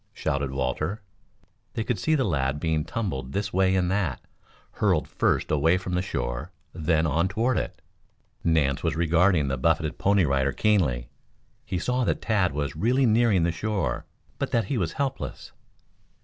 [0.13, 1.03] shouted Walter.
[1.75, 4.19] They could see the lad being tumbled this way and that,
[4.71, 7.83] hurled first away from the shore, then on toward it.
[8.43, 11.09] Nance was regarding the buffeted Pony Rider keenly.
[11.67, 14.07] He saw that Tad was really nearing the shore,
[14.39, 15.51] but that he was helpless.